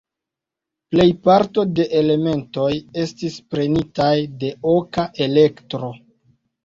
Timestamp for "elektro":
5.27-5.93